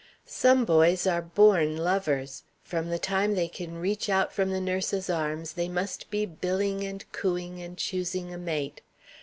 [0.25, 2.41] Some boys are born lovers.
[2.63, 6.83] From the time they can reach out from the nurse's arms, they must be billing
[6.83, 8.81] and cooing and choosing a mate.